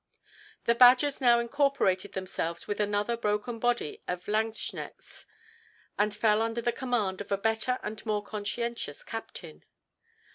The 0.63 0.73
Badgers 0.73 1.21
now 1.21 1.37
incorporated 1.37 2.13
themselves 2.13 2.67
with 2.67 2.79
another 2.79 3.15
broken 3.15 3.59
body 3.59 4.01
of 4.07 4.25
Landsknechts, 4.27 5.27
and 5.95 6.11
fell 6.11 6.41
under 6.41 6.59
the 6.59 6.71
command 6.73 7.21
of 7.21 7.31
a 7.31 7.37
better 7.37 7.77
and 7.83 8.03
more 8.03 8.23
conscientious 8.23 9.03
captain. 9.03 9.63